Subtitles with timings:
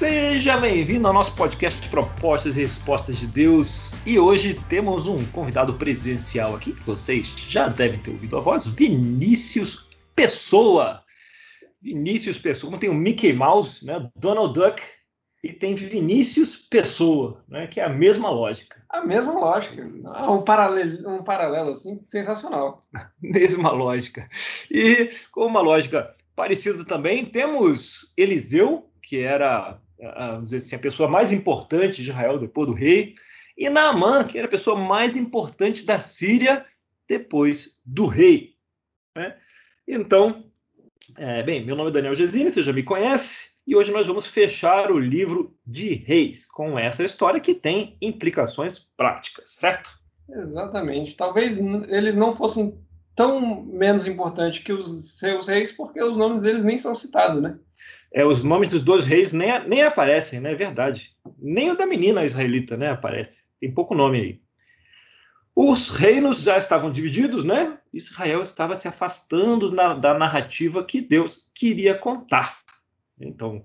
[0.00, 3.92] Seja bem-vindo ao nosso podcast Propostas e Respostas de Deus.
[4.06, 8.64] E hoje temos um convidado presencial aqui, que vocês já devem ter ouvido a voz,
[8.64, 11.02] Vinícius Pessoa.
[11.82, 14.08] Vinícius Pessoa, como tem o Mickey Mouse, né?
[14.16, 14.82] Donald Duck,
[15.44, 17.66] e tem Vinícius Pessoa, né?
[17.66, 18.82] que é a mesma lógica.
[18.88, 19.82] A mesma lógica.
[20.30, 22.86] Um paralelo, um paralelo assim, sensacional.
[23.20, 24.26] mesma lógica.
[24.70, 31.08] E com uma lógica parecida também, temos Eliseu, que era vamos dizer assim, a pessoa
[31.08, 33.14] mais importante de Israel depois do rei,
[33.56, 36.64] e Naamã, que era a pessoa mais importante da Síria
[37.08, 38.54] depois do rei.
[39.16, 39.36] Né?
[39.86, 40.44] Então,
[41.16, 44.26] é, bem, meu nome é Daniel Gesine, você já me conhece, e hoje nós vamos
[44.26, 49.90] fechar o livro de Reis com essa história que tem implicações práticas, certo?
[50.28, 51.14] Exatamente.
[51.14, 52.78] Talvez eles não fossem
[53.14, 57.58] tão menos importantes que os seus reis, porque os nomes deles nem são citados, né?
[58.12, 60.52] É, os nomes dos dois reis nem, nem aparecem, né?
[60.52, 61.14] É verdade.
[61.38, 62.90] Nem o da menina israelita, né?
[62.90, 63.44] Aparece.
[63.60, 64.40] Tem pouco nome aí.
[65.54, 67.78] Os reinos já estavam divididos, né?
[67.92, 72.60] Israel estava se afastando na, da narrativa que Deus queria contar.
[73.20, 73.64] Então,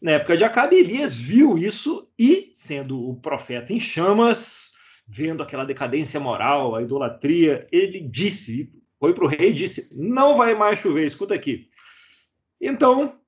[0.00, 4.72] na época de Acabe, Elias viu isso e, sendo o profeta em chamas,
[5.06, 10.36] vendo aquela decadência moral, a idolatria, ele disse, foi para o rei e disse: Não
[10.36, 11.68] vai mais chover, escuta aqui.
[12.60, 13.18] Então,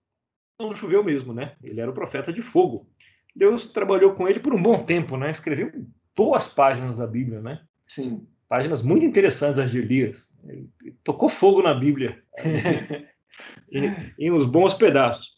[0.57, 1.57] não choveu mesmo, né?
[1.65, 2.89] Ele era o profeta de fogo.
[3.35, 5.33] Deus trabalhou com ele por um bom tempo, né?
[5.33, 5.73] Escreveu
[6.15, 7.61] boas páginas da Bíblia, né?
[7.89, 8.25] Sim.
[8.49, 10.31] Páginas muito interessantes as de Elias.
[10.47, 10.71] Ele
[11.03, 12.23] tocou fogo na Bíblia,
[13.73, 15.33] em, em uns bons pedaços.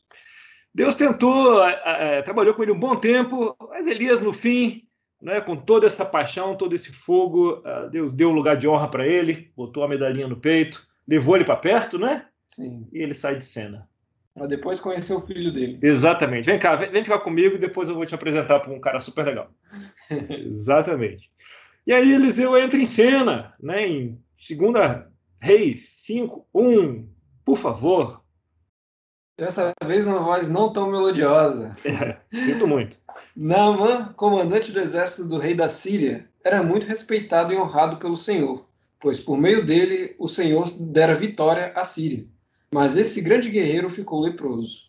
[0.74, 4.85] Deus tentou, é, trabalhou com ele um bom tempo, mas Elias, no fim,
[5.26, 7.60] né, com toda essa paixão, todo esse fogo,
[7.90, 11.44] Deus deu um lugar de honra para ele, botou a medalhinha no peito, levou ele
[11.44, 12.26] para perto, né?
[12.48, 12.86] Sim.
[12.92, 13.88] E ele sai de cena.
[14.32, 15.80] Para depois conhecer o filho dele.
[15.82, 16.46] Exatamente.
[16.46, 19.00] Vem cá, vem, vem ficar comigo e depois eu vou te apresentar para um cara
[19.00, 19.50] super legal.
[20.30, 21.28] Exatamente.
[21.84, 25.06] E aí Eliseu entra em cena, né, em 2
[25.40, 27.08] Reis 5, 1.
[27.44, 28.22] Por favor.
[29.36, 31.76] Dessa vez uma voz não tão melodiosa.
[31.84, 32.96] É, sinto muito.
[33.36, 38.66] Naamã, comandante do exército do rei da Síria, era muito respeitado e honrado pelo Senhor,
[38.98, 42.26] pois por meio dele o Senhor dera vitória à Síria.
[42.72, 44.86] Mas esse grande guerreiro ficou leproso.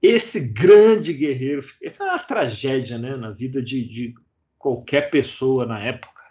[0.00, 4.14] Esse grande guerreiro, essa é uma tragédia né, na vida de, de
[4.56, 6.22] qualquer pessoa na época.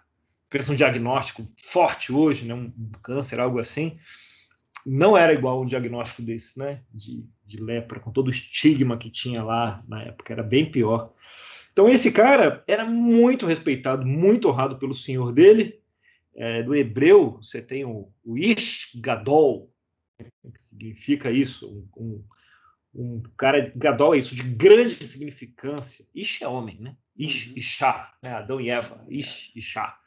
[0.50, 4.00] Pensa um diagnóstico forte hoje, né, um câncer, algo assim.
[4.85, 9.09] Não era igual um diagnóstico desse, né, de, de lepra, com todo o estigma que
[9.09, 11.13] tinha lá na época, era bem pior.
[11.72, 15.81] Então, esse cara era muito respeitado, muito honrado pelo senhor dele.
[16.38, 19.72] É, do hebreu, você tem o, o Ish Gadol,
[20.18, 22.23] que significa isso, um, um,
[22.94, 26.06] um, cara, Gadol é isso, de grande significância.
[26.13, 26.96] Ish é homem, né?
[27.17, 27.57] Ish, uhum.
[27.57, 28.31] Ishá, né?
[28.34, 29.97] Adão e Eva, Ish, Ishá.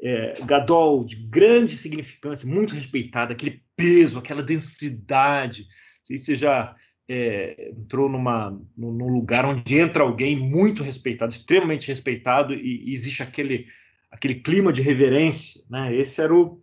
[0.00, 5.66] É, Gadol, de grande significância, muito respeitado, aquele peso, aquela densidade.
[6.04, 6.76] Se você já
[7.08, 13.22] é, entrou numa, num lugar onde entra alguém muito respeitado, extremamente respeitado, e, e existe
[13.22, 13.66] aquele,
[14.10, 15.94] aquele clima de reverência, né?
[15.96, 16.60] Esse era o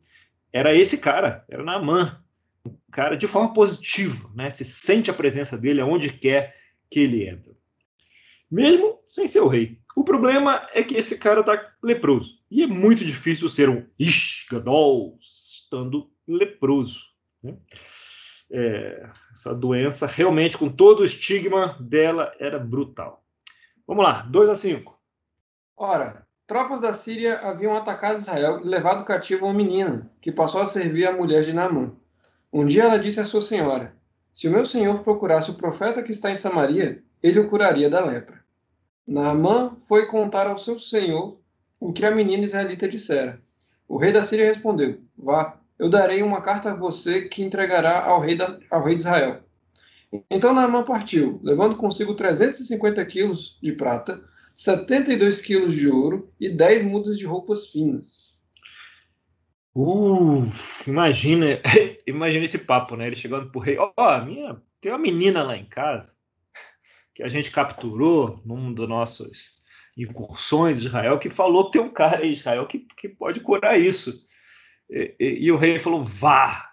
[0.53, 2.17] era esse cara, era Naaman,
[2.89, 4.49] cara de forma positiva, né?
[4.49, 6.55] Se sente a presença dele aonde quer
[6.89, 7.53] que ele entra.
[8.49, 9.79] Mesmo sem ser o rei.
[9.95, 12.39] O problema é que esse cara está leproso.
[12.51, 17.05] E é muito difícil ser um Ishgadol estando leproso.
[17.41, 17.55] Né?
[18.51, 23.23] É, essa doença, realmente, com todo o estigma dela, era brutal.
[23.87, 24.97] Vamos lá, 2 a 5.
[25.77, 30.65] Ora, tropas da Síria haviam atacado Israel e levado cativo uma menina, que passou a
[30.65, 31.93] servir a mulher de Naamã.
[32.51, 33.95] Um dia ela disse à sua senhora:
[34.33, 38.05] Se o meu senhor procurasse o profeta que está em Samaria, ele o curaria da
[38.05, 38.45] lepra.
[39.07, 41.39] Naamã foi contar ao seu senhor
[41.79, 43.41] o que a menina israelita dissera.
[43.87, 48.19] O rei da Síria respondeu: Vá, eu darei uma carta a você que entregará ao
[48.19, 49.41] rei, da, ao rei de Israel.
[50.29, 54.23] Então Naamã partiu, levando consigo 350 quilos de prata,
[54.53, 58.35] 72 quilos de ouro e 10 mudas de roupas finas.
[59.75, 60.47] Uh,
[60.85, 61.59] imagina,
[62.05, 63.07] imagina esse papo, né?
[63.07, 66.14] Ele chegando pro rei, ó, oh, minha, tem uma menina lá em casa
[67.15, 69.55] que a gente capturou num dos nossos
[69.97, 73.79] incursões de Israel que falou que tem um cara em Israel que, que pode curar
[73.79, 74.27] isso.
[74.89, 76.69] E, e, e o rei falou, vá.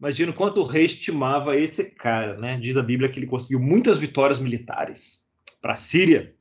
[0.00, 2.58] Imagina quanto o rei estimava esse cara, né?
[2.58, 5.26] Diz a Bíblia que ele conseguiu muitas vitórias militares
[5.60, 6.34] para a Síria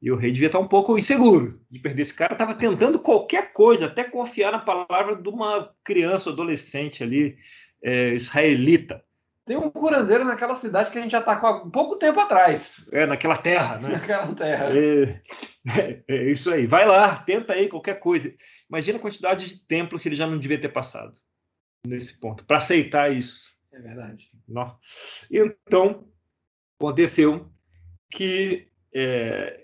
[0.00, 2.32] e o rei devia estar um pouco inseguro de perder esse cara.
[2.32, 7.36] Estava tentando qualquer coisa, até confiar na palavra de uma criança, adolescente ali,
[7.82, 9.04] é, israelita.
[9.44, 12.88] Tem um curandeiro naquela cidade que a gente atacou há pouco tempo atrás.
[12.92, 13.88] É, naquela terra, né?
[13.88, 14.66] Naquela terra.
[14.76, 15.20] É,
[15.80, 16.66] é, é, isso aí.
[16.66, 18.32] Vai lá, tenta aí qualquer coisa.
[18.68, 21.14] Imagina a quantidade de templo que ele já não devia ter passado
[21.84, 23.52] nesse ponto, para aceitar isso.
[23.72, 24.30] É verdade.
[24.46, 24.78] Não.
[25.30, 26.06] Então,
[26.78, 27.50] aconteceu
[28.10, 29.60] que é,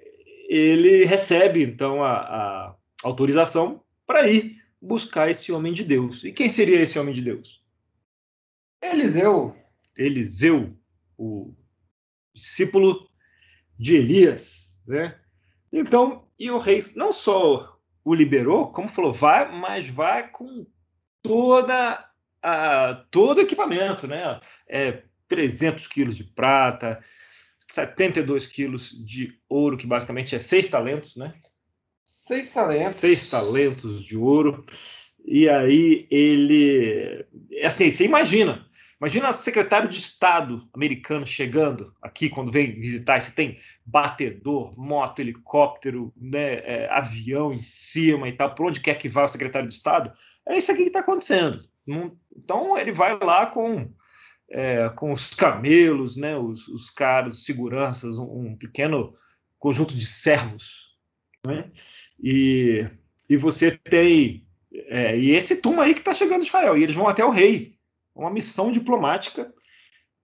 [0.48, 6.24] ele recebe, então, a, a autorização para ir buscar esse homem de Deus.
[6.24, 7.62] E quem seria esse homem de Deus?
[8.82, 9.54] Eliseu.
[9.98, 10.74] Eliseu,
[11.18, 11.54] o
[12.32, 13.08] discípulo
[13.78, 14.82] de Elias.
[14.86, 15.18] Né?
[15.72, 20.64] Então, e o rei não só o liberou, como falou, vai, mas vai com
[21.22, 22.08] toda
[22.42, 24.40] a, todo o equipamento, né?
[24.66, 27.04] É, 300 quilos de prata,
[27.70, 31.34] 72 quilos de ouro, que basicamente é seis talentos, né?
[32.04, 32.94] Seis talentos.
[32.94, 34.64] Seis talentos de ouro.
[35.24, 37.26] E aí ele.
[37.62, 38.66] Assim, você imagina.
[39.00, 43.20] Imagina o secretário de Estado americano chegando aqui quando vem visitar.
[43.20, 48.54] Você tem batedor, moto, helicóptero, né, é, avião em cima e tal.
[48.54, 50.12] Por onde quer que vá o secretário de Estado?
[50.48, 51.64] É isso aqui que está acontecendo.
[52.36, 53.88] Então ele vai lá com
[54.50, 59.14] é, com os camelos, né, os, os caras, seguranças, um, um pequeno
[59.58, 60.96] conjunto de servos.
[61.46, 61.70] Né?
[62.22, 62.88] E,
[63.28, 64.46] e você tem.
[64.72, 67.30] É, e esse turma aí que está chegando em Israel, e eles vão até o
[67.30, 67.77] rei.
[68.18, 69.54] Uma missão diplomática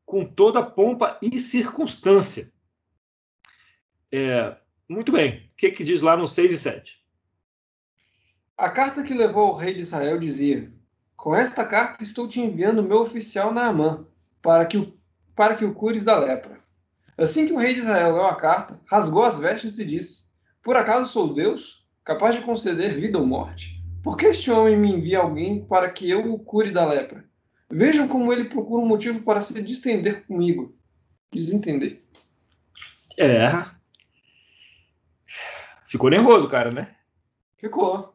[0.05, 2.53] com toda pompa e circunstância.
[4.13, 4.57] É,
[4.89, 5.49] muito bem.
[5.53, 7.05] O que, que diz lá no 6 e 7?
[8.59, 10.73] A carta que levou ao rei de Israel dizia:
[11.17, 14.05] Com esta carta estou te enviando meu oficial Naamã,
[14.43, 14.99] para que o,
[15.37, 16.63] para que o cures da lepra.
[17.17, 20.25] Assim que o rei de Israel leu a carta, rasgou as vestes e disse:
[20.65, 23.81] Por acaso sou Deus, capaz de conceder vida ou morte?
[24.03, 27.25] Por que este homem me envia alguém para que eu o cure da lepra?
[27.71, 30.77] Vejam como ele procura um motivo para se distender comigo.
[31.33, 32.01] Desentender.
[33.19, 33.65] É.
[35.87, 36.95] Ficou nervoso, cara, né?
[37.59, 38.15] Ficou.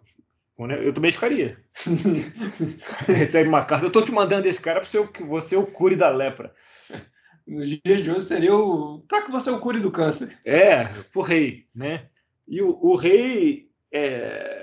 [0.58, 1.58] Eu também ficaria.
[3.08, 3.86] Recebe uma carta.
[3.86, 6.54] Eu tô te mandando esse cara para que você o cure da lepra.
[7.48, 9.00] Nos dias de hoje seria o.
[9.08, 10.38] para que você o cure do câncer.
[10.44, 12.10] É, pro rei, né?
[12.46, 13.70] E o, o rei.
[13.92, 14.59] É...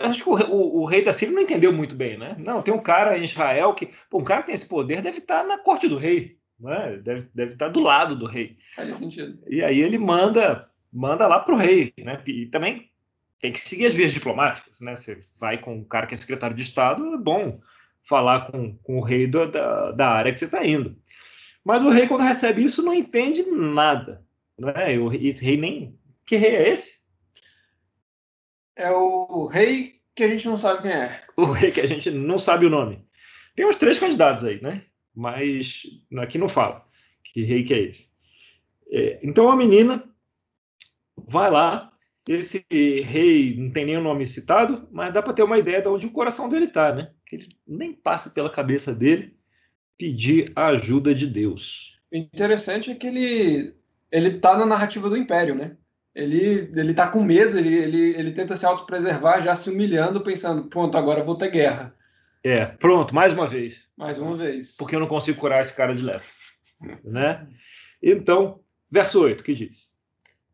[0.00, 2.36] Acho que o, o, o, rei da Síria não entendeu muito bem, né?
[2.38, 3.90] Não, tem um cara em Israel que.
[4.10, 6.36] Pô, um cara que tem esse poder deve estar na corte do rei.
[6.58, 7.00] Né?
[7.02, 8.56] Deve, deve estar do lado do rei.
[8.74, 9.38] Faz sentido.
[9.48, 12.20] E aí ele manda manda lá pro rei, né?
[12.26, 12.90] E também
[13.40, 14.96] tem que seguir as vias diplomáticas, né?
[14.96, 17.60] Você vai com o cara que é secretário de Estado, é bom
[18.02, 20.96] falar com, com o rei do, da, da área que você está indo.
[21.64, 24.24] Mas o rei, quando recebe isso, não entende nada.
[24.58, 24.94] Né?
[25.20, 25.98] esse rei nem.
[26.24, 27.04] Que rei é esse?
[28.76, 31.22] É o rei que a gente não sabe quem é.
[31.36, 33.04] O rei que a gente não sabe o nome.
[33.54, 34.82] Tem uns três candidatos aí, né?
[35.14, 35.82] Mas
[36.18, 36.86] aqui não fala
[37.24, 38.10] que rei que é esse.
[38.90, 40.04] É, então a menina
[41.16, 41.90] vai lá
[42.28, 45.88] esse rei não tem nem o nome citado, mas dá para ter uma ideia de
[45.88, 47.12] onde o coração dele está, né?
[47.24, 49.36] Que ele nem passa pela cabeça dele
[49.96, 51.96] pedir a ajuda de Deus.
[52.12, 53.74] O interessante é que ele
[54.10, 55.76] ele tá na narrativa do Império, né?
[56.16, 60.64] Ele ele tá com medo, ele, ele, ele tenta se autopreservar, já se humilhando, pensando,
[60.64, 61.94] pronto, agora vou ter guerra.
[62.42, 63.90] É, pronto, mais uma vez.
[63.96, 64.74] Mais uma vez.
[64.76, 66.24] Porque eu não consigo curar esse cara de leve,
[67.04, 67.46] né?
[68.02, 69.94] Então, verso 8, que diz?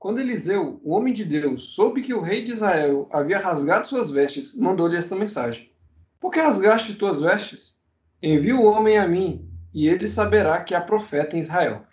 [0.01, 4.11] Quando Eliseu, o homem de Deus, soube que o rei de Israel havia rasgado suas
[4.11, 5.71] vestes, mandou-lhe esta mensagem:
[6.19, 7.79] Por que rasgaste tuas vestes?
[8.21, 11.87] Envia o homem a mim, e ele saberá que há profeta em Israel.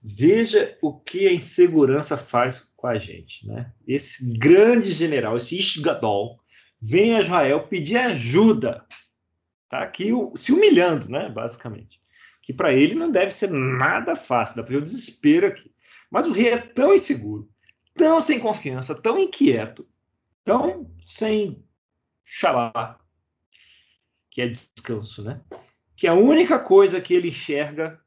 [0.00, 3.72] Veja o que a insegurança faz com a gente, né?
[3.86, 6.40] Esse grande general, esse Ishgadol,
[6.80, 8.86] vem a Israel pedir ajuda,
[9.68, 11.28] tá aqui se humilhando, né?
[11.28, 12.00] Basicamente,
[12.40, 15.74] que para ele não deve ser nada fácil, dá para ver o desespero aqui.
[16.08, 17.50] Mas o rei é tão inseguro,
[17.96, 19.84] tão sem confiança, tão inquieto,
[20.44, 21.60] tão sem
[22.22, 23.00] xalá,
[24.30, 25.40] que é descanso, né?
[25.96, 28.00] Que a única coisa que ele enxerga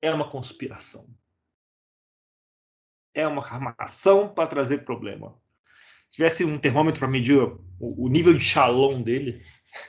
[0.00, 1.08] é uma conspiração.
[3.14, 5.34] É uma armação para trazer problema.
[6.08, 9.40] Se tivesse um termômetro para medir o, o, nível de shalom dele,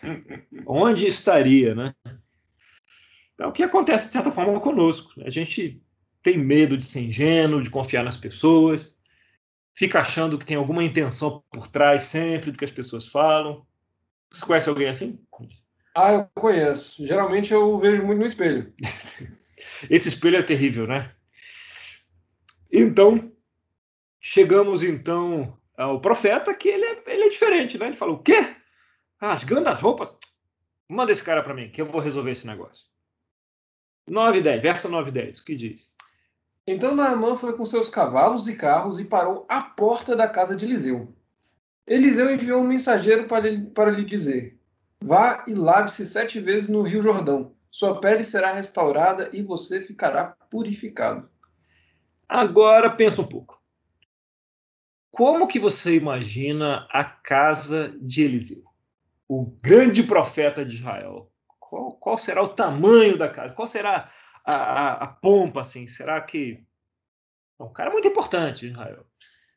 [0.65, 1.93] onde estaria, né?
[3.33, 5.11] Então, o que acontece, de certa forma, conosco?
[5.23, 5.81] A gente
[6.23, 8.95] tem medo de ser ingênuo, de confiar nas pessoas,
[9.75, 13.65] fica achando que tem alguma intenção por trás sempre do que as pessoas falam.
[14.31, 15.19] Você conhece alguém assim?
[15.95, 17.05] Ah, eu conheço.
[17.05, 18.73] Geralmente eu vejo muito no espelho.
[19.89, 21.14] Esse espelho é terrível, né?
[22.77, 23.31] Então,
[24.19, 27.87] chegamos então ao profeta que ele é, ele é diferente, né?
[27.87, 28.53] Ele fala: o quê?
[29.15, 30.17] Rasgando as roupas?
[30.89, 32.85] Manda esse cara para mim, que eu vou resolver esse negócio.
[34.05, 35.95] 9 e 10, verso 9 e 10, o que diz?
[36.67, 40.65] Então Naamã foi com seus cavalos e carros e parou à porta da casa de
[40.65, 41.15] Eliseu.
[41.87, 44.59] Eliseu enviou um mensageiro para lhe, para lhe dizer:
[45.01, 47.55] Vá e lave-se sete vezes no rio Jordão.
[47.71, 51.29] Sua pele será restaurada e você ficará purificado.
[52.35, 53.57] Agora pensa um pouco.
[55.09, 58.65] Como que você imagina a casa de Eliseu?
[59.25, 61.31] O grande profeta de Israel.
[61.57, 63.53] Qual, qual será o tamanho da casa?
[63.53, 64.09] Qual será
[64.43, 65.87] a, a, a pompa, assim?
[65.87, 66.61] Será que...
[67.57, 69.05] É um cara muito importante, Israel.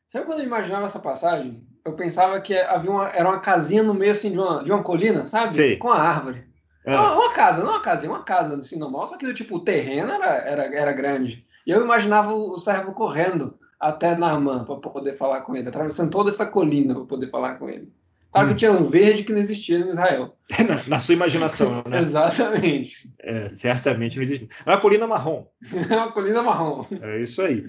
[0.07, 1.67] Sabe quando eu imaginava essa passagem?
[1.83, 4.81] Eu pensava que havia uma, era uma casinha no meio assim, de, uma, de uma
[4.81, 5.53] colina, sabe?
[5.53, 5.75] Sei.
[5.75, 6.47] Com a árvore.
[6.85, 6.95] É.
[6.95, 10.13] Uma, uma casa, não uma casinha, uma casa assim, normal, só que tipo, o terreno
[10.13, 11.45] era, era, era grande.
[11.65, 16.29] E eu imaginava o servo correndo até Naamã para poder falar com ele, atravessando toda
[16.29, 17.91] essa colina para poder falar com ele.
[18.31, 18.51] Claro Hum.
[18.51, 20.37] que tinha um verde que não existia em Israel.
[20.67, 21.97] na, na sua imaginação, né?
[22.01, 23.11] Exatamente.
[23.19, 24.47] É, certamente não existe.
[24.65, 25.47] É uma colina marrom.
[25.89, 26.85] É uma colina marrom.
[27.01, 27.65] É isso aí.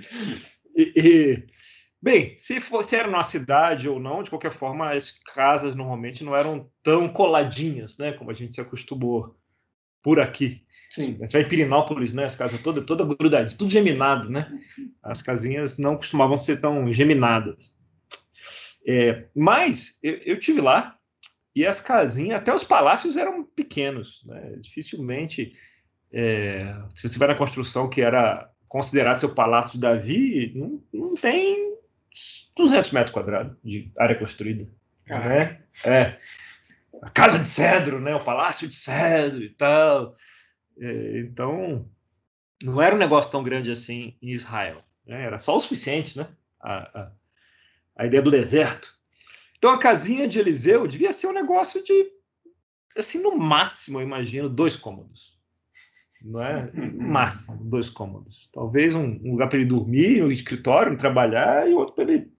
[0.76, 1.46] E, e,
[2.02, 6.22] bem, se, for, se era numa cidade ou não, de qualquer forma, as casas normalmente
[6.24, 8.12] não eram tão coladinhas, né?
[8.12, 9.34] Como a gente se acostumou
[10.02, 10.62] por aqui.
[10.90, 11.16] Sim.
[11.18, 12.24] Você vai em Pirinópolis, né?
[12.24, 14.50] As casas todas toda grudadinhas, tudo geminado, né?
[15.00, 17.74] As casinhas não costumavam ser tão geminadas.
[18.86, 20.96] É, mas eu, eu tive lá
[21.54, 24.56] e as casinhas, até os palácios eram pequenos, né?
[24.60, 25.52] Dificilmente,
[26.12, 31.14] é, se você vai na construção que era considerar seu palácio de Davi, não, não
[31.14, 31.76] tem
[32.56, 34.68] 200 metros quadrados de área construída,
[35.06, 35.60] né?
[35.84, 36.18] É
[37.02, 38.14] a casa de cedro, né?
[38.14, 40.16] O palácio de cedro e tal.
[40.78, 41.88] É, então,
[42.62, 44.80] não era um negócio tão grande assim em Israel.
[45.06, 45.24] Né?
[45.24, 46.28] Era só o suficiente, né?
[46.60, 47.12] A, a,
[47.96, 48.94] a, ideia do deserto.
[49.56, 52.10] Então, a casinha de Eliseu devia ser um negócio de,
[52.96, 55.38] assim, no máximo, eu imagino, dois cômodos.
[56.22, 56.70] Não é?
[56.72, 58.50] No máximo, dois cômodos.
[58.52, 62.29] Talvez um, um lugar para ele dormir, um escritório, um trabalhar, e outro para ele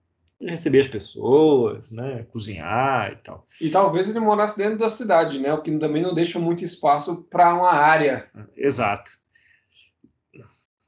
[0.50, 2.24] receber as pessoas, né?
[2.32, 3.46] Cozinhar e tal.
[3.60, 5.52] E talvez ele morasse dentro da cidade, né?
[5.52, 8.28] O que também não deixa muito espaço para uma área.
[8.56, 9.10] Exato.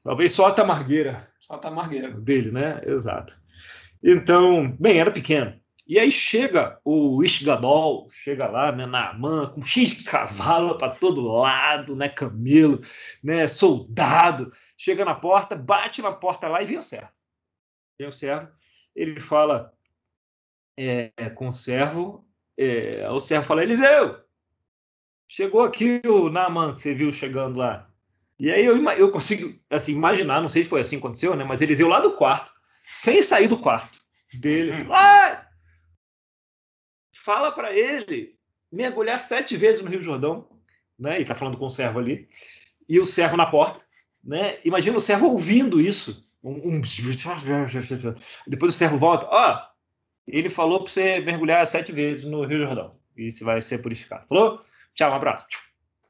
[0.03, 1.27] Talvez só a tamargueira.
[1.39, 2.11] Só a tamargueira.
[2.11, 2.81] Dele, né?
[2.85, 3.35] Exato.
[4.03, 5.59] Então, bem, era pequeno.
[5.87, 11.21] E aí chega o Ishgadol, chega lá, né, Naaman, com cheio de cavalo para todo
[11.21, 12.81] lado, né, camelo,
[13.23, 17.09] né, soldado, chega na porta, bate na porta lá e vem o servo.
[17.99, 18.49] Vem o servo,
[18.95, 19.73] ele fala
[20.77, 22.25] é, com o servo,
[22.57, 24.19] é, o servo fala, Eliseu,
[25.27, 27.89] chegou aqui o Naaman, que você viu chegando lá.
[28.39, 31.43] E aí eu, eu consigo assim, imaginar, não sei se foi assim que aconteceu, né,
[31.43, 32.51] mas Eliseu lá do quarto,
[32.83, 33.99] sem sair do quarto
[34.39, 35.47] dele, lá,
[37.13, 38.37] fala para ele
[38.71, 40.47] mergulhar sete vezes no Rio Jordão,
[40.97, 41.19] né?
[41.19, 42.27] E tá falando com o servo ali,
[42.87, 43.83] e o servo na porta,
[44.23, 44.59] né?
[44.63, 46.24] Imagina o servo ouvindo isso.
[46.45, 46.81] Um.
[48.47, 49.75] Depois o servo volta, ó, oh,
[50.27, 54.27] ele falou para você mergulhar sete vezes no Rio Jordão e você vai ser purificado.
[54.27, 54.63] Falou?
[54.93, 55.47] Tchau, um abraço.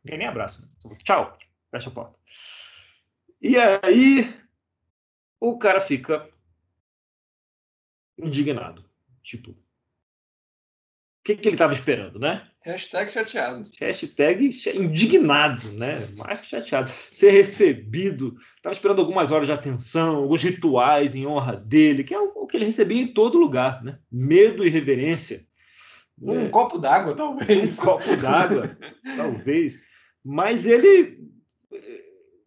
[0.04, 0.62] Nem, nem abraço.
[0.62, 0.68] Né?
[1.04, 1.38] Tchau.
[1.72, 2.20] Fecha a porta.
[3.42, 4.34] E aí
[5.40, 6.30] o cara fica
[8.18, 8.84] indignado.
[9.24, 9.56] Tipo,
[11.26, 12.48] que, que ele estava esperando, né?
[12.66, 13.70] Hashtag chateado.
[13.80, 16.08] Hashtag indignado, né?
[16.18, 16.92] Mais que chateado.
[17.12, 18.36] Ser recebido.
[18.58, 22.58] Estava esperando algumas horas de atenção, alguns rituais em honra dele, que é o que
[22.58, 24.00] ele recebia em todo lugar, né?
[24.12, 25.46] Medo e reverência.
[26.20, 26.50] Um é.
[26.50, 27.78] copo d'água, talvez.
[27.78, 28.76] Um copo d'água,
[29.16, 29.80] talvez.
[30.24, 31.20] Mas ele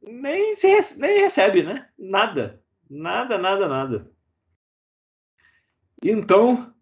[0.03, 1.87] nem, se, nem recebe, né?
[1.97, 2.61] Nada.
[2.91, 4.11] Nada, nada, nada.
[6.03, 6.75] Então,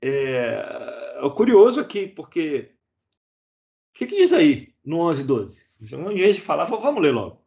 [0.00, 0.83] é,
[1.26, 2.70] é curioso aqui, porque
[3.90, 5.66] o que, que, diz aí no 11 e 12?
[5.80, 7.40] Em vez de falar, vamos ler logo.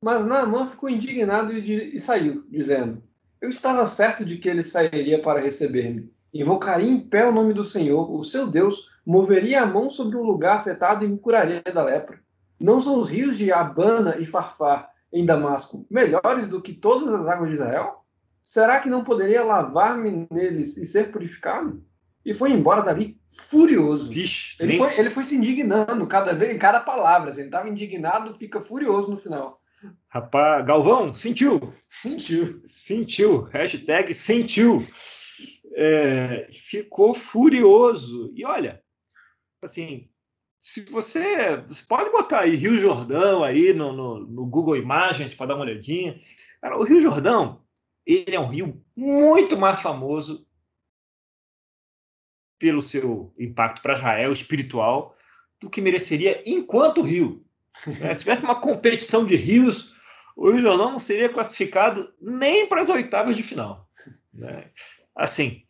[0.00, 3.02] Mas Naamã ficou indignado e, e, saiu, dizendo:
[3.40, 6.12] Eu estava certo de que ele sairia para receber-me.
[6.32, 10.22] Invocaria em pé o nome do Senhor, o seu Deus, moveria a mão sobre um
[10.22, 12.20] lugar afetado e me curaria da lepra.
[12.60, 17.28] Não são os rios de Abana e Farfar, em Damasco, melhores do que todas as
[17.28, 18.04] águas de Israel?
[18.42, 21.82] Será que não poderia lavar-me neles e ser purificado?
[22.24, 24.10] E foi embora dali furioso.
[24.10, 24.78] Vixe, ele, nem...
[24.78, 27.30] foi, ele foi se indignando cada vez, em cada palavra.
[27.30, 29.60] Assim, ele estava indignado, fica furioso no final.
[30.08, 31.72] Rapaz, Galvão, sentiu.
[31.88, 32.62] Sentiu.
[32.64, 33.42] Sentiu.
[33.42, 34.86] Hashtag sentiu.
[35.74, 38.32] É, ficou furioso.
[38.34, 38.80] E olha,
[39.62, 40.08] assim,
[40.58, 45.46] se você, você pode botar aí Rio Jordão aí no, no, no Google Imagens para
[45.46, 46.18] dar uma olhadinha.
[46.62, 47.60] Cara, o Rio Jordão,
[48.06, 50.43] ele é um rio muito mais famoso
[52.64, 55.14] pelo seu impacto para Israel espiritual
[55.60, 57.44] do que mereceria enquanto rio.
[58.00, 59.92] É, se tivesse uma competição de rios,
[60.34, 63.86] o Rio Jordão não seria classificado nem para as oitavas de final.
[64.32, 64.70] Né?
[65.14, 65.62] Assim,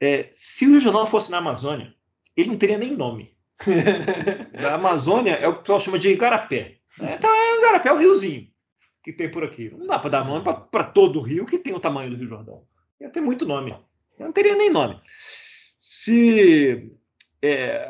[0.00, 1.94] é, se o Rio Jordão fosse na Amazônia,
[2.34, 3.36] ele não teria nem nome.
[4.56, 6.78] a Amazônia é o que o pessoal chama de igarapé.
[6.98, 7.14] Né?
[7.14, 8.48] Então, é, igarapé é o riozinho
[9.04, 9.68] que tem por aqui.
[9.76, 12.28] Não dá para dar nome para todo o rio que tem o tamanho do Rio
[12.28, 12.64] Jordão.
[12.98, 13.72] Ia ter muito nome.
[14.18, 14.98] Eu não teria nem nome.
[15.78, 16.90] Se,
[17.40, 17.88] é,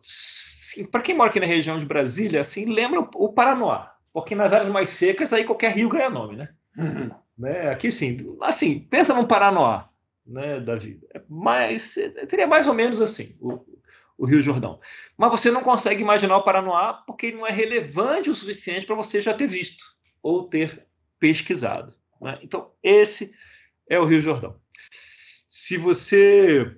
[0.00, 3.94] se para quem mora aqui na região de Brasília, assim, lembra o Paranoá.
[4.12, 6.48] Porque nas áreas mais secas, aí qualquer rio ganha nome, né?
[6.76, 7.10] Uhum.
[7.38, 7.70] né?
[7.70, 8.36] Aqui sim.
[8.42, 9.88] Assim, pensa num Paranoá
[10.26, 11.06] né, da vida.
[11.14, 11.94] É mais,
[12.28, 13.64] seria mais ou menos assim, o,
[14.16, 14.80] o Rio Jordão.
[15.16, 18.96] Mas você não consegue imaginar o Paranoá porque ele não é relevante o suficiente para
[18.96, 19.84] você já ter visto
[20.22, 20.86] ou ter
[21.18, 21.94] pesquisado.
[22.20, 22.38] Né?
[22.42, 23.32] Então, esse
[23.88, 24.60] é o Rio Jordão.
[25.48, 26.76] Se você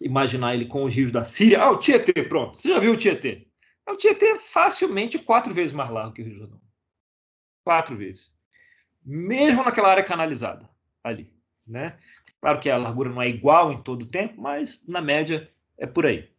[0.00, 2.96] imaginar ele com os rios da Síria, ah, o Tietê, pronto, você já viu o
[2.96, 3.46] Tietê?
[3.88, 6.60] O Tietê é facilmente quatro vezes mais largo que o Rio Jordão.
[7.64, 8.32] Quatro vezes.
[9.04, 10.68] Mesmo naquela área canalizada
[11.02, 11.32] ali.
[11.66, 11.98] Né?
[12.40, 15.86] Claro que a largura não é igual em todo o tempo, mas na média é
[15.86, 16.30] por aí.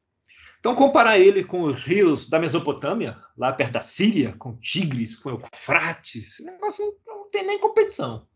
[0.59, 5.29] Então, comparar ele com os rios da Mesopotâmia, lá perto da Síria, com Tigres, com
[5.29, 8.27] Eufrates, negócio não tem nem competição.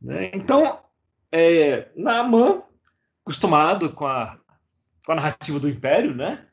[0.00, 0.30] Né?
[0.34, 0.82] Então,
[1.32, 2.62] é, Naaman,
[3.28, 4.40] acostumado com a,
[5.04, 6.46] com a narrativa do Império, né?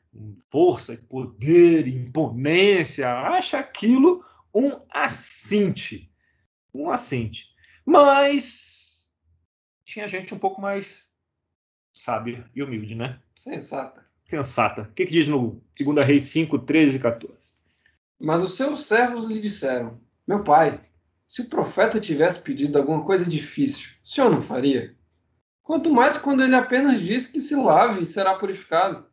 [0.50, 4.22] força, poder, imponência, acha aquilo
[4.54, 6.10] um assinte.
[6.74, 7.46] Um assinte.
[7.84, 9.14] Mas
[9.84, 11.06] tinha gente um pouco mais
[11.94, 13.20] sábia e humilde, né?
[13.34, 14.04] Sensata.
[14.28, 14.82] Sensata.
[14.82, 17.52] O que, que diz no 2 Reis 5, 13 e 14?
[18.18, 20.80] Mas os seus servos lhe disseram: Meu pai,
[21.28, 24.95] se o profeta tivesse pedido alguma coisa difícil, o senhor não faria?
[25.66, 29.04] Quanto mais quando ele apenas diz que se lave e será purificado.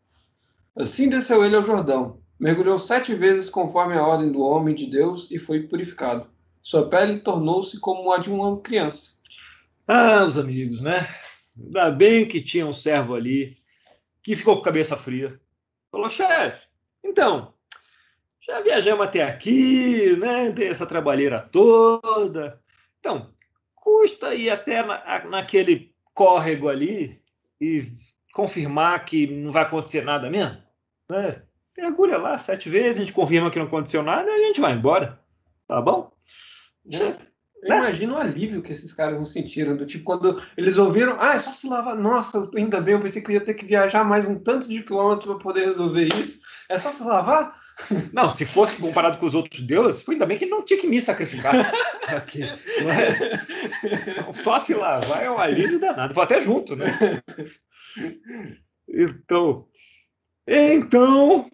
[0.75, 5.27] Assim desceu ele ao Jordão, mergulhou sete vezes conforme a ordem do homem de Deus
[5.31, 6.27] e foi purificado.
[6.61, 9.13] Sua pele tornou-se como a de uma criança.
[9.87, 11.07] Ah, os amigos, né?
[11.57, 13.57] Ainda bem que tinha um servo ali
[14.21, 15.39] que ficou com cabeça fria.
[15.91, 16.67] Falou, chefe,
[17.03, 17.51] então,
[18.39, 20.51] já viajamos até aqui, né?
[20.51, 22.61] Tem essa trabalheira toda.
[22.99, 23.33] Então,
[23.73, 27.21] custa ir até na, naquele córrego ali
[27.59, 27.83] e
[28.33, 30.57] confirmar que não vai acontecer nada mesmo?
[31.09, 31.41] Né?
[31.77, 34.73] Mergulha lá sete vezes, a gente confirma que não aconteceu nada e a gente vai
[34.73, 35.19] embora.
[35.67, 36.11] Tá bom?
[36.91, 37.33] É.
[37.63, 41.33] Eu imagino o alívio que esses caras não sentiram, do tipo, quando eles ouviram, ah,
[41.33, 41.95] é só se lavar.
[41.95, 44.83] Nossa, ainda bem, eu pensei que eu ia ter que viajar mais um tanto de
[44.83, 46.41] quilômetros para poder resolver isso.
[46.67, 47.62] É só se lavar?
[48.11, 51.01] Não, se fosse comparado com os outros deuses, ainda bem que não tinha que me
[51.01, 51.53] sacrificar.
[52.07, 54.33] Aqui, é?
[54.33, 56.13] Só se lavar é um alívio danado.
[56.13, 56.85] Vou até junto, né?
[58.87, 59.67] Então,
[60.47, 61.49] então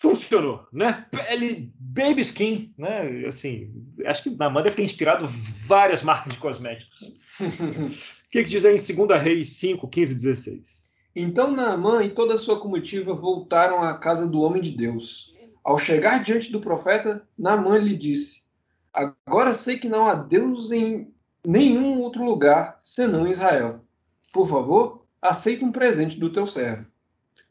[0.00, 1.06] funcionou, né?
[1.10, 3.26] Pele baby skin, né?
[3.26, 3.70] Assim,
[4.06, 5.26] acho que na Amanda tem inspirado
[5.66, 7.00] várias marcas de cosméticos.
[7.40, 10.89] o que, que diz aí em 2 Reis 5, 15 e 16?
[11.14, 15.34] Então Naamã e toda a sua comitiva voltaram à casa do homem de Deus.
[15.62, 18.42] Ao chegar diante do profeta, Naamã lhe disse:
[18.92, 21.12] Agora sei que não há Deus em
[21.46, 23.84] nenhum outro lugar senão Israel.
[24.32, 26.86] Por favor, aceita um presente do teu servo.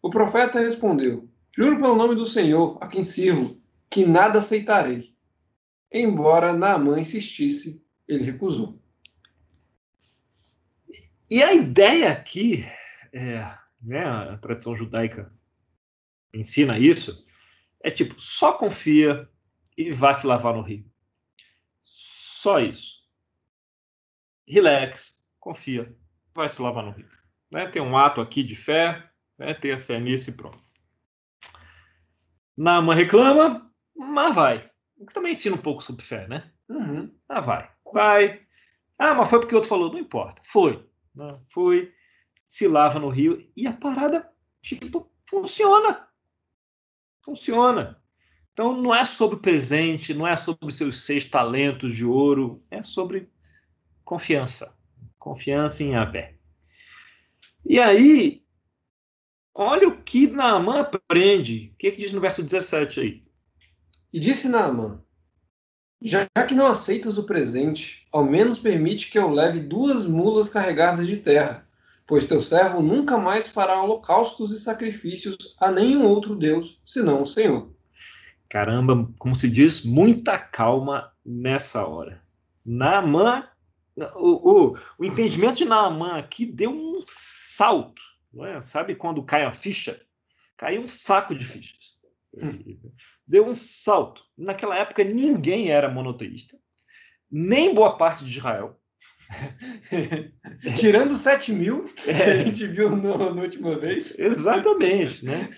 [0.02, 3.58] O profeta respondeu: Juro pelo nome do Senhor, a quem sirvo,
[3.90, 5.14] que nada aceitarei.
[5.92, 8.80] Embora Naamã insistisse, ele recusou.
[11.30, 12.66] E a ideia aqui,
[13.14, 15.32] é, né, a tradição judaica
[16.34, 17.26] ensina isso,
[17.82, 19.28] é tipo, só confia
[19.78, 20.86] e vá se lavar no rio.
[21.84, 23.00] Só isso.
[24.48, 25.96] Relax, confia,
[26.34, 27.10] vai se lavar no rio.
[27.52, 27.68] Né?
[27.68, 29.54] Tem um ato aqui de fé, né?
[29.54, 30.60] ter fé nisso e pronto.
[32.58, 34.70] Nama reclama, mas vai.
[34.98, 36.52] O que também ensina um pouco sobre fé, né?
[36.68, 37.14] Uhum.
[37.30, 37.72] Ah, vai.
[37.94, 38.42] Vai.
[38.98, 39.92] Ah, mas foi porque o outro falou.
[39.92, 40.42] Não importa.
[40.44, 40.86] Foi.
[41.16, 41.40] Não, né?
[41.48, 41.94] foi.
[42.50, 43.48] Se lava no rio.
[43.56, 44.30] E a parada,
[44.62, 46.08] tipo, funciona.
[47.22, 48.02] Funciona.
[48.52, 53.30] Então não é sobre presente, não é sobre seus seis talentos de ouro, é sobre
[54.04, 54.76] confiança.
[55.18, 56.36] Confiança em Abé.
[57.64, 58.44] E aí,
[59.62, 61.74] Olha o que Naamã aprende.
[61.74, 63.24] O que, é que diz no verso 17 aí?
[64.14, 65.04] E disse Naamã:
[66.02, 71.06] Já que não aceitas o presente, ao menos permite que eu leve duas mulas carregadas
[71.06, 71.68] de terra,
[72.10, 77.26] pois teu servo nunca mais fará holocaustos e sacrifícios a nenhum outro Deus, senão o
[77.26, 77.72] Senhor.
[78.50, 82.20] Caramba, como se diz, muita calma nessa hora.
[82.66, 83.48] Naamã,
[84.16, 88.02] o, o, o entendimento de Naamã aqui deu um salto.
[88.34, 88.60] Não é?
[88.60, 90.02] Sabe quando cai a ficha?
[90.58, 91.96] Cai um saco de fichas.
[93.28, 94.24] Deu um salto.
[94.36, 96.58] Naquela época, ninguém era monoteísta,
[97.30, 98.80] nem boa parte de Israel.
[100.78, 102.32] Tirando 7 mil, que é.
[102.32, 104.18] a gente viu no, na última vez.
[104.18, 105.24] Exatamente.
[105.24, 105.50] Né?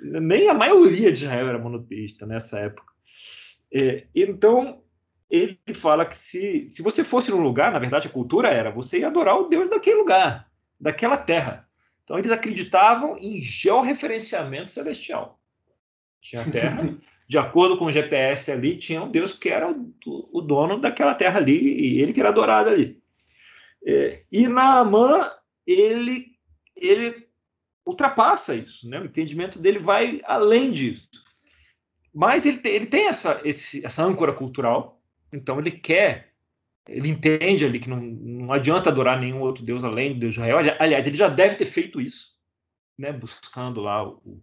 [0.00, 2.92] Nem a maioria de Israel era monoteísta nessa época.
[3.72, 4.82] É, então,
[5.30, 9.00] ele fala que se, se você fosse num lugar, na verdade a cultura era, você
[9.00, 10.48] ia adorar o Deus daquele lugar,
[10.80, 11.68] daquela terra.
[12.04, 15.38] Então, eles acreditavam em georreferenciamento celestial.
[16.20, 16.96] Tinha a terra,
[17.28, 21.14] de acordo com o GPS ali, tinha um Deus que era o, o dono daquela
[21.14, 22.98] terra ali, e ele que era adorado ali.
[23.84, 25.30] É, e Naamã,
[25.66, 26.32] ele,
[26.76, 27.28] ele
[27.86, 29.00] ultrapassa isso, né?
[29.00, 31.08] o entendimento dele vai além disso.
[32.14, 35.00] Mas ele tem, ele tem essa, esse, essa âncora cultural,
[35.32, 36.32] então ele quer,
[36.86, 40.40] ele entende ali que não, não adianta adorar nenhum outro Deus além do Deus de
[40.40, 40.76] Israel.
[40.78, 42.34] Aliás, ele já deve ter feito isso,
[42.98, 43.12] né?
[43.12, 44.42] buscando lá o,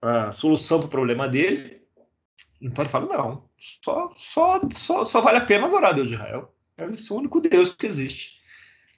[0.00, 1.82] a solução para o problema dele.
[2.60, 6.54] Então ele fala: não, só, só, só, só vale a pena adorar Deus de Israel.
[6.76, 8.37] É o único Deus que existe.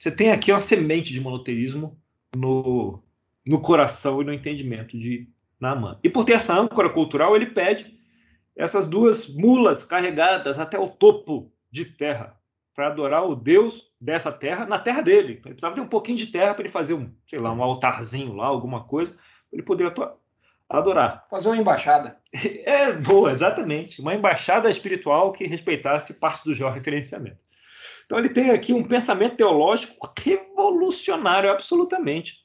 [0.01, 1.95] Você tem aqui uma semente de monoteísmo
[2.35, 3.03] no,
[3.45, 5.99] no coração e no entendimento de Naaman.
[6.03, 7.99] E por ter essa âncora cultural, ele pede
[8.55, 12.35] essas duas mulas carregadas até o topo de terra
[12.73, 15.33] para adorar o Deus dessa terra na terra dele.
[15.33, 18.33] Ele precisava ter um pouquinho de terra para ele fazer um, sei lá, um altarzinho
[18.33, 19.21] lá, alguma coisa, para
[19.53, 20.15] ele poder atuar,
[20.67, 21.27] adorar.
[21.29, 22.17] Fazer uma embaixada.
[22.65, 24.01] É, boa, exatamente.
[24.01, 27.50] Uma embaixada espiritual que respeitasse parte do georreferenciamento.
[28.11, 32.39] Então ele tem aqui um pensamento teológico revolucionário, absolutamente.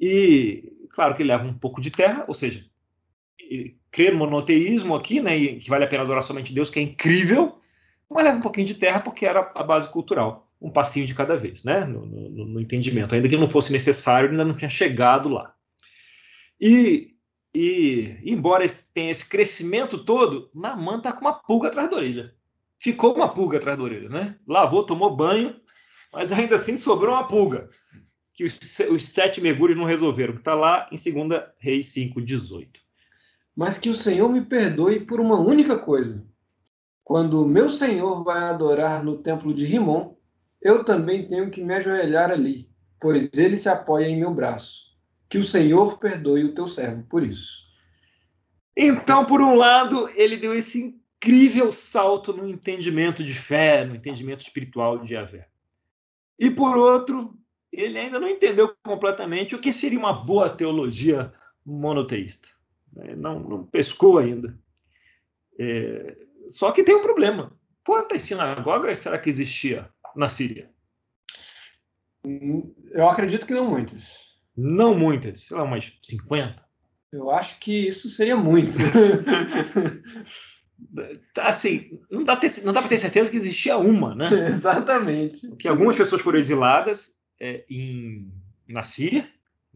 [0.00, 2.64] E claro que ele leva um pouco de terra, ou seja,
[3.90, 6.82] crer no monoteísmo aqui, né, e que vale a pena adorar somente Deus, que é
[6.82, 7.58] incrível,
[8.08, 11.36] mas leva um pouquinho de terra porque era a base cultural, um passinho de cada
[11.36, 13.14] vez, né, no, no, no entendimento.
[13.14, 15.54] Ainda que não fosse necessário, ainda não tinha chegado lá.
[16.58, 17.14] E,
[17.54, 22.37] e embora tenha esse crescimento todo, Naamã está com uma pulga atrás da orelha.
[22.78, 24.36] Ficou uma pulga atrás da orelha, né?
[24.46, 25.56] Lavou, tomou banho,
[26.12, 27.68] mas ainda assim sobrou uma pulga
[28.38, 28.56] que os,
[28.88, 32.68] os sete mergulhos não resolveram, que está lá em 2 Reis 5,18.
[33.56, 36.24] Mas que o Senhor me perdoe por uma única coisa.
[37.02, 40.14] Quando o meu Senhor vai adorar no templo de Rimon,
[40.62, 44.82] eu também tenho que me ajoelhar ali, pois ele se apoia em meu braço.
[45.28, 47.66] Que o Senhor perdoe o teu servo por isso.
[48.76, 54.40] Então, por um lado, ele deu esse incrível salto no entendimento de fé, no entendimento
[54.40, 55.48] espiritual de Yahvé.
[56.38, 57.36] E por outro,
[57.72, 61.32] ele ainda não entendeu completamente o que seria uma boa teologia
[61.66, 62.48] monoteísta.
[62.92, 63.16] Né?
[63.16, 64.56] Não, não pescou ainda.
[65.58, 66.16] É,
[66.48, 67.52] só que tem um problema.
[67.84, 70.70] Quantas sinagogas será que existia na Síria?
[72.92, 74.28] Eu acredito que não muitas.
[74.56, 76.62] Não muitas, sei lá, umas 50.
[77.12, 78.76] Eu acho que isso seria muito.
[81.40, 84.28] assim, não dá, ter, não dá para ter certeza que existia uma, né?
[84.48, 85.46] Exatamente.
[85.56, 88.32] Que algumas pessoas foram exiladas é, em,
[88.68, 89.28] na Síria,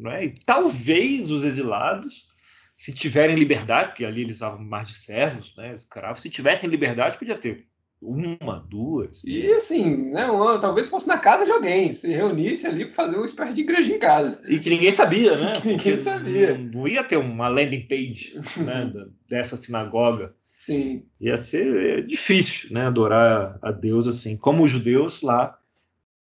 [0.07, 0.25] é?
[0.27, 2.27] e talvez os exilados,
[2.75, 7.19] se tiverem liberdade, porque ali eles usavam mais de servos, né, escravos, se tivessem liberdade,
[7.19, 7.67] podia ter
[8.03, 9.23] uma, duas.
[9.25, 13.17] E assim, né, uma, talvez fosse na casa de alguém, se reunisse ali para fazer
[13.17, 14.43] uma espécie de igreja em casa.
[14.49, 15.53] E que ninguém sabia, né?
[15.62, 16.59] que ninguém sabia.
[16.59, 18.93] Não, não, ia ter uma landing page né,
[19.29, 20.35] dessa sinagoga.
[20.45, 21.05] Sim.
[21.21, 25.57] Ia ser é, difícil, né, adorar a Deus assim, como os judeus lá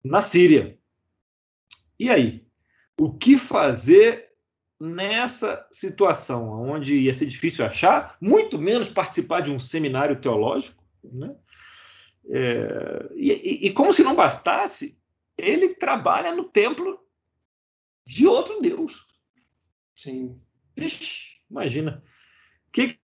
[0.04, 0.78] na Síria.
[1.98, 2.44] E aí?
[3.00, 4.28] O que fazer
[4.78, 11.34] nessa situação, onde ia ser difícil achar, muito menos participar de um seminário teológico, né?
[12.28, 14.98] É, e, e, como se não bastasse,
[15.36, 17.00] ele trabalha no templo
[18.06, 19.06] de outro Deus.
[19.96, 20.40] Sim.
[20.76, 22.02] Ixi, imagina.
[22.70, 22.98] Que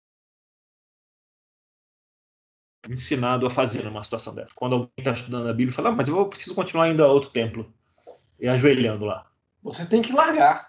[2.88, 4.52] ensinado a fazer numa situação dessa?
[4.54, 7.12] Quando alguém está estudando a Bíblia e fala, ah, mas eu preciso continuar indo a
[7.12, 7.72] outro templo
[8.40, 9.30] e ajoelhando lá.
[9.62, 10.67] Você tem que largar.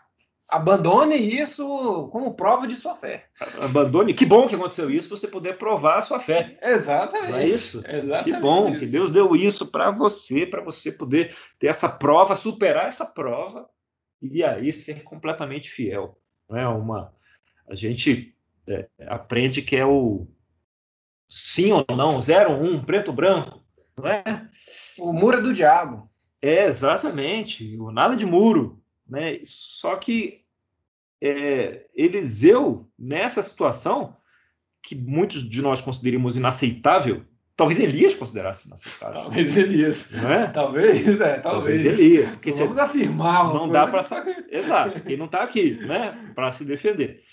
[0.51, 3.27] Abandone isso como prova de sua fé.
[3.61, 4.13] Abandone.
[4.13, 6.57] Que bom que aconteceu isso, você poder provar a sua fé.
[6.61, 7.31] Exatamente.
[7.31, 7.83] Não é isso?
[7.87, 8.35] Exatamente.
[8.35, 8.79] Que bom isso.
[8.79, 13.69] que Deus deu isso para você, para você poder ter essa prova, superar essa prova
[14.21, 16.17] e aí ser completamente fiel.
[16.49, 17.13] Não é uma
[17.69, 18.35] a gente
[18.67, 20.27] é, aprende que é o
[21.29, 23.63] sim ou não, zero um, preto ou branco,
[23.95, 24.49] não é?
[24.97, 26.09] O muro é do diabo.
[26.41, 27.77] É, exatamente.
[27.77, 28.78] O nada de muro.
[29.09, 29.39] Né?
[29.43, 30.41] Só que
[31.21, 34.15] é, Eliseu, nessa situação,
[34.81, 39.21] que muitos de nós consideramos inaceitável, talvez Elias considerasse inaceitável.
[39.21, 40.11] Talvez Elias.
[40.11, 40.47] Não é?
[40.47, 41.83] Talvez, é, talvez.
[41.83, 42.29] talvez Elias.
[42.29, 42.81] Porque Vamos você...
[42.81, 43.53] afirmar.
[43.53, 44.01] Não dá para.
[44.49, 47.23] Exato, ele não está aqui né, para se defender.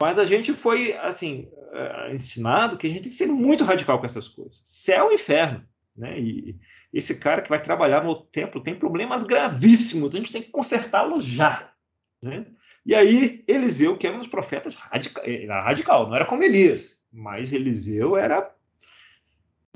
[0.00, 3.98] Mas a gente foi, assim, uh, ensinado que a gente tem que ser muito radical
[3.98, 4.60] com essas coisas.
[4.64, 5.64] Céu e inferno.
[5.96, 6.18] Né?
[6.18, 6.60] E
[6.92, 11.24] esse cara que vai trabalhar no templo tem problemas gravíssimos, a gente tem que consertá-los
[11.24, 11.72] já.
[12.20, 12.46] Né?
[12.84, 17.02] E aí, Eliseu, que era um dos profetas radical, era radical, não era como Elias,
[17.12, 18.54] mas Eliseu era,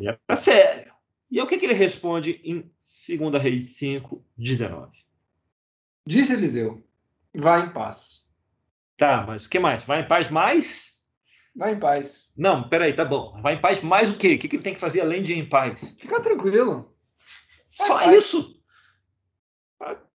[0.01, 0.93] era sério.
[1.31, 2.71] E aí, o que, que ele responde em
[3.19, 4.99] 2 Reis 5, 19?
[6.07, 6.83] Disse Eliseu:
[7.35, 8.27] Vá em paz.
[8.97, 9.85] Tá, mas o que mais?
[9.85, 10.98] Vai em paz mais?
[11.59, 12.31] Vai em paz.
[12.37, 13.43] Não, peraí, tá bom.
[13.43, 14.35] Vai em paz mais o quê?
[14.35, 15.81] O que, que ele tem que fazer além de ir em paz?
[15.99, 16.95] Fica tranquilo.
[17.67, 18.63] Só isso?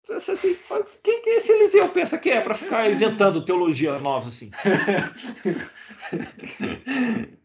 [0.09, 0.57] Assim,
[1.03, 4.51] quem que esse Eliseu pensa que é para ficar inventando teologia nova assim?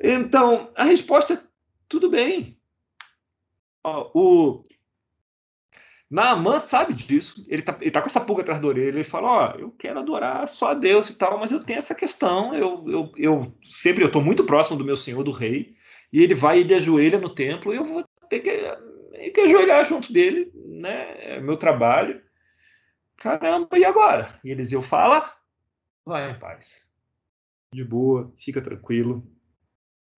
[0.00, 1.40] então, a resposta é
[1.88, 2.58] tudo bem.
[3.84, 4.62] Ó, o,
[6.12, 9.28] Naaman sabe disso, ele tá, ele tá com essa pulga atrás da orelha, ele fala,
[9.28, 12.54] ó, oh, eu quero adorar só a Deus e tal, mas eu tenho essa questão,
[12.54, 15.74] eu, eu, eu sempre, eu tô muito próximo do meu senhor, do rei,
[16.12, 20.12] e ele vai, ele ajoelha no templo, e eu vou ter que, que ajoelhar junto
[20.12, 22.20] dele, né, é meu trabalho,
[23.16, 24.38] caramba, e agora?
[24.44, 25.34] E Eliseu fala,
[26.04, 26.86] vai em paz,
[27.72, 29.26] de boa, fica tranquilo,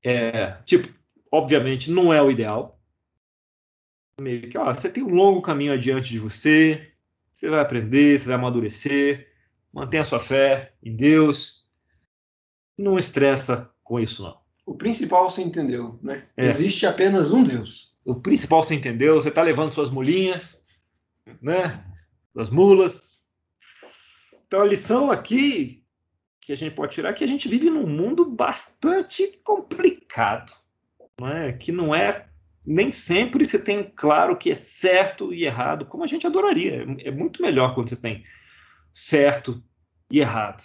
[0.04, 0.92] é, tipo,
[1.30, 2.73] obviamente não é o ideal,
[4.20, 6.92] meio que, ó, você tem um longo caminho adiante de você,
[7.32, 9.28] você vai aprender, você vai amadurecer,
[9.72, 11.64] mantenha a sua fé em Deus,
[12.78, 14.38] não estressa com isso não.
[14.66, 16.26] O principal você entendeu, né?
[16.36, 16.46] É.
[16.46, 17.94] Existe apenas um Deus.
[18.04, 20.62] O principal você entendeu, você está levando suas mulinhas,
[21.40, 21.84] né?
[22.32, 23.20] Suas mulas.
[24.46, 25.84] Então a lição aqui
[26.40, 30.52] que a gente pode tirar é que a gente vive num mundo bastante complicado,
[31.18, 31.52] não é?
[31.52, 32.28] Que não é
[32.66, 36.84] nem sempre você tem claro o que é certo e errado, como a gente adoraria.
[37.00, 38.24] É muito melhor quando você tem
[38.92, 39.62] certo
[40.10, 40.64] e errado.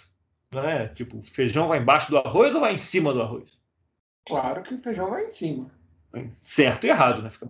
[0.52, 0.88] Não é?
[0.88, 3.60] Tipo, feijão vai embaixo do arroz ou vai em cima do arroz?
[4.26, 5.70] Claro que o feijão vai em cima.
[6.30, 7.30] Certo e errado, né?
[7.30, 7.48] Fica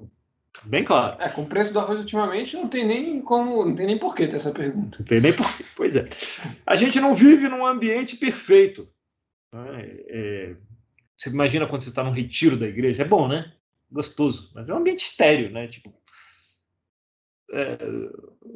[0.64, 1.20] bem claro.
[1.20, 4.26] É, com o preço do arroz ultimamente não tem nem como, não tem nem porquê
[4.26, 4.98] ter essa pergunta.
[4.98, 5.64] Não tem nem porquê.
[5.76, 6.06] Pois é.
[6.66, 8.88] A gente não vive num ambiente perfeito.
[9.54, 10.56] É, é,
[11.16, 13.02] você imagina quando você está num retiro da igreja?
[13.02, 13.52] É bom, né?
[13.90, 15.66] Gostoso, mas é um ambiente estéreo, né?
[15.66, 15.92] Tipo,
[17.52, 17.78] é,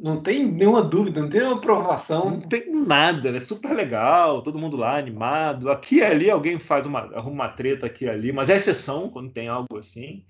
[0.01, 2.31] não tem nenhuma dúvida, não tem nenhuma provação.
[2.31, 3.39] Não tem nada, é né?
[3.39, 5.69] super legal, todo mundo lá animado.
[5.69, 9.09] Aqui e ali alguém faz uma, arruma uma treta aqui e ali, mas é exceção
[9.09, 10.25] quando tem algo assim.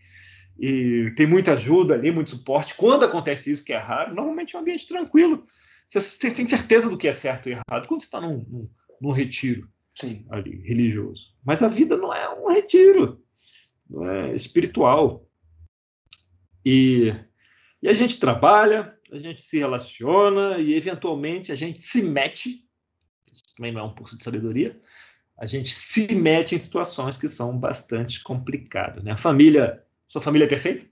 [0.57, 2.75] E tem muita ajuda ali, muito suporte.
[2.75, 5.45] Quando acontece isso, que é raro, normalmente é um ambiente tranquilo.
[5.87, 9.11] Você tem certeza do que é certo e errado quando você está num, num, num
[9.11, 10.25] retiro Sim.
[10.31, 11.35] ali, religioso.
[11.45, 13.21] Mas a vida não é um retiro
[13.93, 15.27] é, espiritual.
[16.65, 17.13] E,
[17.81, 22.63] e a gente trabalha, a gente se relaciona e, eventualmente, a gente se mete
[23.31, 24.79] isso também não é um curso de sabedoria
[25.37, 29.03] a gente se mete em situações que são bastante complicadas.
[29.03, 29.11] Né?
[29.11, 30.85] A família, sua família é perfeita?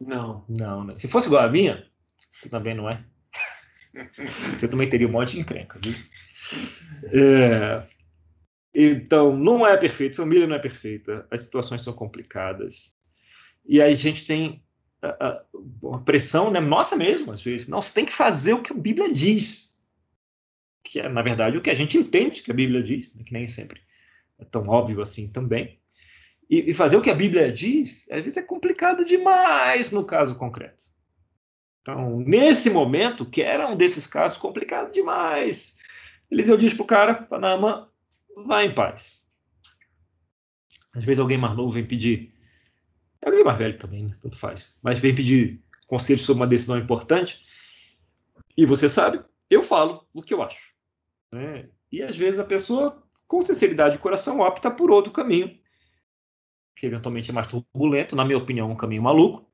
[0.00, 0.44] Não.
[0.48, 0.94] Não, né?
[0.96, 1.84] Se fosse igual a minha,
[2.40, 3.04] que também não é.
[4.56, 5.94] Você também teria um monte de encrenca, viu?
[7.12, 7.86] É,
[8.74, 12.94] então, não é perfeito, família não é perfeita, as situações são complicadas.
[13.66, 14.62] E aí a gente tem
[15.02, 15.42] a, a,
[15.94, 17.68] a pressão né, nossa mesmo, às vezes.
[17.68, 19.74] Você tem que fazer o que a Bíblia diz.
[20.82, 23.32] Que é, na verdade, o que a gente entende que a Bíblia diz, né, que
[23.32, 23.80] nem sempre
[24.38, 25.78] é tão óbvio assim também.
[26.48, 30.36] E, e fazer o que a Bíblia diz, às vezes é complicado demais no caso
[30.36, 30.84] concreto.
[31.82, 35.76] Então, nesse momento, que era um desses casos complicado demais,
[36.30, 37.88] Eliseu diz para o cara, para Naaman,
[38.46, 39.26] vá em paz.
[40.94, 42.34] Às vezes alguém mais novo vem pedir,
[43.24, 44.16] alguém mais velho também, né?
[44.20, 47.44] tanto faz, mas vem pedir conselho sobre uma decisão importante,
[48.56, 50.72] e você sabe, eu falo o que eu acho.
[51.32, 51.68] Né?
[51.90, 55.58] E às vezes a pessoa, com sinceridade de coração, opta por outro caminho,
[56.76, 59.48] que eventualmente é mais turbulento, na minha opinião, um caminho maluco,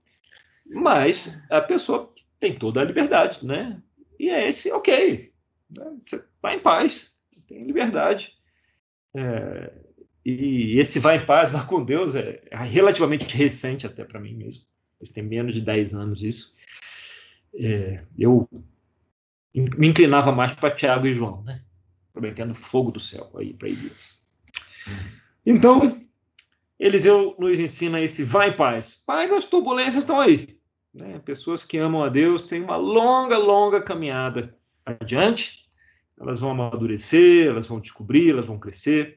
[0.66, 3.82] mas a pessoa tem toda a liberdade, né?
[4.18, 5.32] E é esse, ok,
[5.70, 5.96] né?
[6.06, 8.35] você vai em paz, tem liberdade.
[9.16, 9.72] É,
[10.24, 14.34] e esse vai em paz, vai com Deus, é, é relativamente recente até para mim
[14.34, 14.62] mesmo.
[15.00, 16.54] Isso tem menos de 10 anos isso.
[17.54, 18.48] É, eu
[19.54, 21.62] me inclinava mais para Tiago e João, né?
[22.12, 24.26] Prometendo fogo do céu aí para Elias.
[25.44, 26.00] Então,
[26.78, 28.94] Eliseu nos ensina esse vai em paz.
[29.06, 30.58] Paz, as turbulências estão aí.
[30.92, 31.18] Né?
[31.24, 35.65] Pessoas que amam a Deus têm uma longa, longa caminhada adiante
[36.18, 39.16] elas vão amadurecer, elas vão descobrir, elas vão crescer.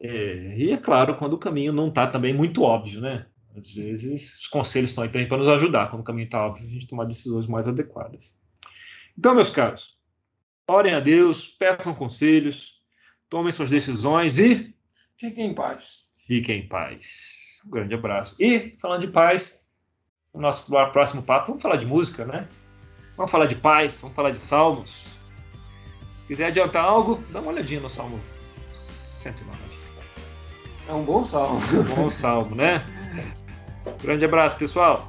[0.00, 3.26] É, e é claro, quando o caminho não está também muito óbvio, né?
[3.56, 6.66] Às vezes os conselhos estão aí também para nos ajudar, quando o caminho está óbvio,
[6.66, 8.36] a gente tomar decisões mais adequadas.
[9.18, 9.96] Então, meus caros,
[10.68, 12.74] orem a Deus, peçam conselhos,
[13.30, 14.74] tomem suas decisões e
[15.18, 16.06] Fiquem em paz.
[16.26, 17.62] fiquem em paz.
[17.64, 18.36] Um grande abraço.
[18.38, 19.58] E, falando de paz,
[20.32, 22.46] o nosso próximo papo, vamos falar de música, né?
[23.16, 25.15] Vamos falar de paz, vamos falar de salmos.
[26.26, 28.20] Se quiser adiantar algo, dá uma olhadinha no Salmo
[28.72, 29.56] 109.
[30.88, 31.60] É um bom salmo.
[31.94, 32.84] Bom salmo, né?
[34.02, 35.08] Grande abraço, pessoal.